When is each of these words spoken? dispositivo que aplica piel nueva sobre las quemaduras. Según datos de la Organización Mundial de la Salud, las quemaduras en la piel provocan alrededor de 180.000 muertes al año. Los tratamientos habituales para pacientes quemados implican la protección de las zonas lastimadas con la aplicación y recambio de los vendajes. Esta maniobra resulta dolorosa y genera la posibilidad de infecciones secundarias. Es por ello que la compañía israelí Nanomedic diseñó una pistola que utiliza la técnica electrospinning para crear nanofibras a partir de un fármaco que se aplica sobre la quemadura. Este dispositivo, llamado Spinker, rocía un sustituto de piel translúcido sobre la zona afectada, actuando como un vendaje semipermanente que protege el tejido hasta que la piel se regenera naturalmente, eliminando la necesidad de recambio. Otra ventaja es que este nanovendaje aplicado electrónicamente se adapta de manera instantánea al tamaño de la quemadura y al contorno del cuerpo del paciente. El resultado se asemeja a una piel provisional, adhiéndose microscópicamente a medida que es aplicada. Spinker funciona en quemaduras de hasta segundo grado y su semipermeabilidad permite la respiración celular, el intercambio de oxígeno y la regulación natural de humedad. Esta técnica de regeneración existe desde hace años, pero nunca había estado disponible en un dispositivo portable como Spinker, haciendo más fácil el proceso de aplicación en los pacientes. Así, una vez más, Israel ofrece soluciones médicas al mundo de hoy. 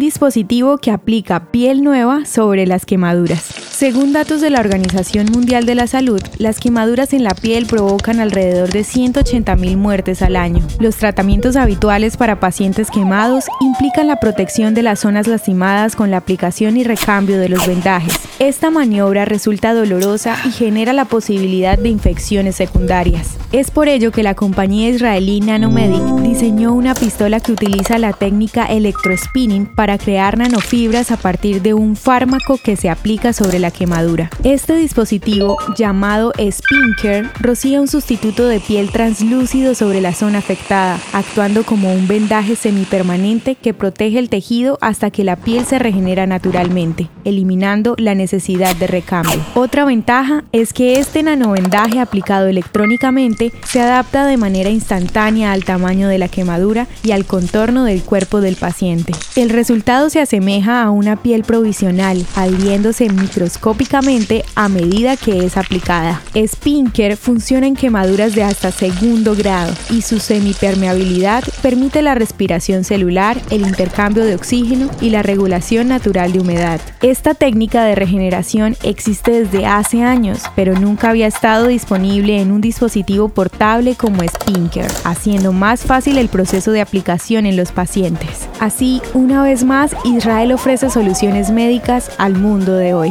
dispositivo 0.00 0.78
que 0.78 0.90
aplica 0.90 1.52
piel 1.52 1.84
nueva 1.84 2.24
sobre 2.24 2.66
las 2.66 2.84
quemaduras. 2.84 3.59
Según 3.80 4.12
datos 4.12 4.42
de 4.42 4.50
la 4.50 4.60
Organización 4.60 5.28
Mundial 5.32 5.64
de 5.64 5.74
la 5.74 5.86
Salud, 5.86 6.20
las 6.36 6.60
quemaduras 6.60 7.14
en 7.14 7.24
la 7.24 7.34
piel 7.34 7.64
provocan 7.64 8.20
alrededor 8.20 8.68
de 8.68 8.80
180.000 8.80 9.78
muertes 9.78 10.20
al 10.20 10.36
año. 10.36 10.62
Los 10.78 10.96
tratamientos 10.96 11.56
habituales 11.56 12.18
para 12.18 12.40
pacientes 12.40 12.90
quemados 12.90 13.46
implican 13.62 14.06
la 14.06 14.20
protección 14.20 14.74
de 14.74 14.82
las 14.82 15.00
zonas 15.00 15.26
lastimadas 15.28 15.96
con 15.96 16.10
la 16.10 16.18
aplicación 16.18 16.76
y 16.76 16.84
recambio 16.84 17.38
de 17.38 17.48
los 17.48 17.66
vendajes. 17.66 18.18
Esta 18.38 18.70
maniobra 18.70 19.24
resulta 19.24 19.72
dolorosa 19.72 20.36
y 20.44 20.50
genera 20.50 20.92
la 20.92 21.06
posibilidad 21.06 21.78
de 21.78 21.88
infecciones 21.88 22.56
secundarias. 22.56 23.38
Es 23.50 23.70
por 23.70 23.88
ello 23.88 24.12
que 24.12 24.22
la 24.22 24.34
compañía 24.34 24.90
israelí 24.90 25.40
Nanomedic 25.40 26.20
diseñó 26.20 26.72
una 26.72 26.94
pistola 26.94 27.40
que 27.40 27.52
utiliza 27.52 27.98
la 27.98 28.12
técnica 28.12 28.66
electrospinning 28.66 29.66
para 29.66 29.96
crear 29.98 30.36
nanofibras 30.36 31.10
a 31.10 31.16
partir 31.16 31.62
de 31.62 31.72
un 31.72 31.96
fármaco 31.96 32.58
que 32.62 32.76
se 32.76 32.90
aplica 32.90 33.32
sobre 33.32 33.58
la 33.58 33.69
quemadura. 33.70 34.30
Este 34.44 34.74
dispositivo, 34.76 35.56
llamado 35.76 36.32
Spinker, 36.38 37.30
rocía 37.40 37.80
un 37.80 37.88
sustituto 37.88 38.46
de 38.46 38.60
piel 38.60 38.90
translúcido 38.90 39.74
sobre 39.74 40.00
la 40.00 40.12
zona 40.12 40.38
afectada, 40.38 40.98
actuando 41.12 41.64
como 41.64 41.92
un 41.92 42.08
vendaje 42.08 42.56
semipermanente 42.56 43.54
que 43.54 43.74
protege 43.74 44.18
el 44.18 44.28
tejido 44.28 44.78
hasta 44.80 45.10
que 45.10 45.24
la 45.24 45.36
piel 45.36 45.64
se 45.64 45.78
regenera 45.78 46.26
naturalmente, 46.26 47.08
eliminando 47.24 47.94
la 47.98 48.14
necesidad 48.14 48.74
de 48.76 48.86
recambio. 48.86 49.40
Otra 49.54 49.84
ventaja 49.84 50.44
es 50.52 50.72
que 50.72 50.98
este 50.98 51.22
nanovendaje 51.22 52.00
aplicado 52.00 52.48
electrónicamente 52.48 53.52
se 53.64 53.80
adapta 53.80 54.26
de 54.26 54.36
manera 54.36 54.70
instantánea 54.70 55.52
al 55.52 55.64
tamaño 55.64 56.08
de 56.08 56.18
la 56.18 56.28
quemadura 56.28 56.86
y 57.02 57.12
al 57.12 57.24
contorno 57.24 57.84
del 57.84 58.02
cuerpo 58.02 58.40
del 58.40 58.56
paciente. 58.56 59.12
El 59.36 59.50
resultado 59.50 60.10
se 60.10 60.20
asemeja 60.20 60.82
a 60.82 60.90
una 60.90 61.16
piel 61.16 61.44
provisional, 61.44 62.24
adhiéndose 62.34 63.08
microscópicamente 63.08 63.59
a 64.54 64.68
medida 64.68 65.16
que 65.16 65.44
es 65.44 65.56
aplicada. 65.56 66.20
Spinker 66.34 67.16
funciona 67.16 67.66
en 67.66 67.76
quemaduras 67.76 68.34
de 68.34 68.42
hasta 68.42 68.72
segundo 68.72 69.34
grado 69.36 69.72
y 69.90 70.02
su 70.02 70.18
semipermeabilidad 70.18 71.44
permite 71.62 72.02
la 72.02 72.14
respiración 72.14 72.84
celular, 72.84 73.40
el 73.50 73.62
intercambio 73.62 74.24
de 74.24 74.34
oxígeno 74.34 74.90
y 75.00 75.10
la 75.10 75.22
regulación 75.22 75.88
natural 75.88 76.32
de 76.32 76.40
humedad. 76.40 76.80
Esta 77.02 77.34
técnica 77.34 77.84
de 77.84 77.94
regeneración 77.94 78.76
existe 78.82 79.30
desde 79.44 79.66
hace 79.66 80.02
años, 80.02 80.42
pero 80.56 80.78
nunca 80.78 81.10
había 81.10 81.26
estado 81.26 81.66
disponible 81.66 82.40
en 82.40 82.52
un 82.52 82.60
dispositivo 82.60 83.28
portable 83.28 83.94
como 83.94 84.22
Spinker, 84.22 84.90
haciendo 85.04 85.52
más 85.52 85.82
fácil 85.82 86.18
el 86.18 86.28
proceso 86.28 86.72
de 86.72 86.80
aplicación 86.80 87.46
en 87.46 87.56
los 87.56 87.72
pacientes. 87.72 88.48
Así, 88.58 89.02
una 89.14 89.42
vez 89.42 89.64
más, 89.64 89.94
Israel 90.04 90.52
ofrece 90.52 90.90
soluciones 90.90 91.50
médicas 91.50 92.10
al 92.18 92.36
mundo 92.36 92.74
de 92.74 92.94
hoy. 92.94 93.10